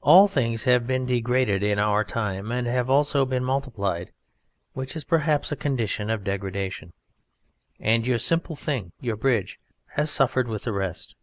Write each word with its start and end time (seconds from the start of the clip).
All 0.00 0.28
things 0.28 0.62
have 0.62 0.86
been 0.86 1.06
degraded 1.06 1.60
in 1.64 1.80
our 1.80 2.04
time 2.04 2.52
and 2.52 2.68
have 2.68 2.88
also 2.88 3.24
been 3.24 3.42
multiplied, 3.42 4.12
which 4.74 4.94
is 4.94 5.02
perhaps 5.02 5.50
a 5.50 5.56
condition 5.56 6.08
of 6.08 6.22
degradation; 6.22 6.92
and 7.80 8.06
your 8.06 8.20
simple 8.20 8.54
thing, 8.54 8.92
your 9.00 9.16
bridge, 9.16 9.58
has 9.96 10.08
suffered 10.08 10.46
with 10.46 10.62
the 10.62 10.72
rest. 10.72 11.16